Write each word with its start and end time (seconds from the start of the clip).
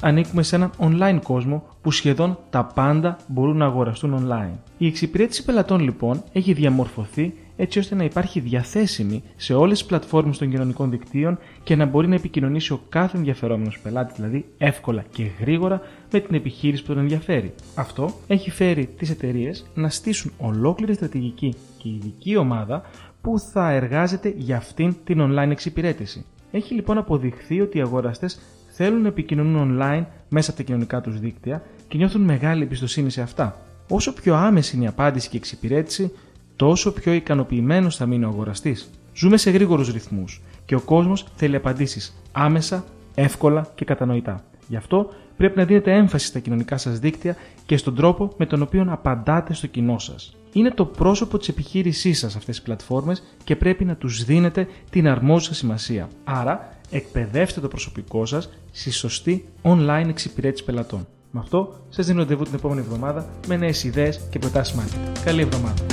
ανήκουμε 0.00 0.42
σε 0.42 0.56
έναν 0.56 0.70
online 0.78 1.18
κόσμο 1.22 1.66
που 1.82 1.90
σχεδόν 1.90 2.38
τα 2.50 2.64
πάντα 2.64 3.16
μπορούν 3.26 3.56
να 3.56 3.64
αγοραστούν 3.64 4.26
online. 4.28 4.58
Η 4.78 4.86
εξυπηρέτηση 4.86 5.44
πελατών 5.44 5.80
λοιπόν 5.80 6.22
έχει 6.32 6.52
διαμορφωθεί 6.52 7.34
έτσι 7.56 7.78
ώστε 7.78 7.94
να 7.94 8.04
υπάρχει 8.04 8.40
διαθέσιμη 8.40 9.22
σε 9.36 9.54
όλες 9.54 9.78
τις 9.78 9.86
πλατφόρμες 9.86 10.38
των 10.38 10.50
κοινωνικών 10.50 10.90
δικτύων 10.90 11.38
και 11.62 11.76
να 11.76 11.84
μπορεί 11.84 12.08
να 12.08 12.14
επικοινωνήσει 12.14 12.72
ο 12.72 12.80
κάθε 12.88 13.16
ενδιαφερόμενος 13.16 13.78
πελάτη, 13.78 14.12
δηλαδή 14.16 14.44
εύκολα 14.58 15.04
και 15.10 15.26
γρήγορα 15.40 15.80
με 16.12 16.20
την 16.20 16.34
επιχείρηση 16.34 16.82
που 16.82 16.88
τον 16.88 16.98
ενδιαφέρει. 16.98 17.54
Αυτό 17.74 18.10
έχει 18.26 18.50
φέρει 18.50 18.86
τις 18.86 19.10
εταιρείες 19.10 19.66
να 19.74 19.88
στήσουν 19.88 20.32
ολόκληρη 20.38 20.94
στρατηγική 20.94 21.54
και 21.78 21.88
ειδική 21.88 22.36
ομάδα 22.36 22.82
που 23.20 23.38
θα 23.38 23.70
εργάζεται 23.70 24.34
για 24.36 24.56
αυτήν 24.56 24.96
την 25.04 25.18
online 25.20 25.50
εξυπηρέτηση. 25.50 26.24
Έχει 26.50 26.74
λοιπόν 26.74 26.98
αποδειχθεί 26.98 27.60
ότι 27.60 27.78
οι 27.78 27.80
αγοραστές 27.80 28.40
θέλουν 28.82 29.02
να 29.02 29.08
επικοινωνούν 29.08 29.78
online 29.78 30.04
μέσα 30.28 30.50
από 30.50 30.58
τα 30.58 30.64
κοινωνικά 30.64 31.00
τους 31.00 31.20
δίκτυα 31.20 31.62
και 31.88 31.96
νιώθουν 31.96 32.22
μεγάλη 32.22 32.62
εμπιστοσύνη 32.62 33.10
σε 33.10 33.22
αυτά. 33.22 33.56
Όσο 33.88 34.12
πιο 34.12 34.34
άμεση 34.34 34.76
είναι 34.76 34.84
η 34.84 34.88
απάντηση 34.88 35.28
και 35.28 35.36
η 35.36 35.38
εξυπηρέτηση, 35.38 36.12
τόσο 36.56 36.92
πιο 36.92 37.12
ικανοποιημένος 37.12 37.96
θα 37.96 38.06
μείνει 38.06 38.24
ο 38.24 38.28
αγοραστής. 38.28 38.90
Ζούμε 39.14 39.36
σε 39.36 39.50
γρήγορους 39.50 39.92
ρυθμούς 39.92 40.40
και 40.64 40.74
ο 40.74 40.80
κόσμος 40.80 41.26
θέλει 41.34 41.56
απαντήσεις 41.56 42.22
άμεσα, 42.32 42.84
εύκολα 43.14 43.66
και 43.74 43.84
κατανοητά. 43.84 44.44
Γι' 44.68 44.76
αυτό 44.76 45.10
πρέπει 45.36 45.58
να 45.58 45.64
δίνετε 45.64 45.92
έμφαση 45.92 46.26
στα 46.26 46.38
κοινωνικά 46.38 46.76
σας 46.76 46.98
δίκτυα 46.98 47.36
και 47.66 47.76
στον 47.76 47.94
τρόπο 47.94 48.32
με 48.36 48.46
τον 48.46 48.62
οποίο 48.62 48.86
απαντάτε 48.88 49.54
στο 49.54 49.66
κοινό 49.66 49.98
σας. 49.98 50.39
Είναι 50.52 50.70
το 50.70 50.84
πρόσωπο 50.84 51.38
της 51.38 51.48
επιχείρησής 51.48 52.18
σας 52.18 52.36
αυτές 52.36 52.56
οι 52.56 52.62
πλατφόρμες 52.62 53.22
και 53.44 53.56
πρέπει 53.56 53.84
να 53.84 53.96
τους 53.96 54.24
δίνετε 54.24 54.68
την 54.90 55.08
αρμόζουσα 55.08 55.54
σημασία. 55.54 56.08
Άρα, 56.24 56.78
εκπαιδεύστε 56.90 57.60
το 57.60 57.68
προσωπικό 57.68 58.26
σας 58.26 58.50
στη 58.70 58.90
σωστή 58.90 59.48
online 59.62 60.06
εξυπηρέτηση 60.08 60.64
πελατών. 60.64 61.06
Με 61.30 61.40
αυτό, 61.40 61.74
σας 61.88 62.06
δίνω 62.06 62.18
ραντεβού 62.18 62.44
την 62.44 62.54
επόμενη 62.54 62.80
εβδομάδα 62.80 63.28
με 63.46 63.56
νέες 63.56 63.84
ιδέες 63.84 64.20
και 64.30 64.38
προτάσεις 64.38 64.74
marketing. 64.78 65.18
Καλή 65.24 65.40
εβδομάδα! 65.40 65.84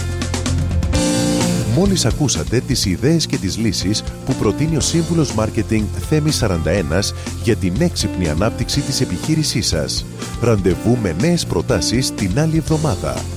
Μόλις 1.76 2.06
ακούσατε 2.06 2.60
τις 2.60 2.86
ιδέες 2.86 3.26
και 3.26 3.38
τις 3.38 3.58
λύσεις 3.58 4.04
που 4.26 4.34
προτείνει 4.34 4.78
ο 4.78 4.80
σύμβουλος 4.80 5.34
Μάρκετινγκ 5.34 5.86
Θέμης 6.10 6.44
41 6.44 7.14
για 7.44 7.56
την 7.56 7.74
έξυπνη 7.80 8.30
ανάπτυξη 8.30 8.82
της 8.82 9.02
επιχείρησής 9.02 9.68
σας. 9.68 10.06
Ραντεβού 10.42 10.98
με 11.02 11.16
νέες 11.22 11.46
προτάσεις 11.46 12.12
την 12.12 12.40
άλλη 12.40 12.58
εβδομάδα. 12.58 13.37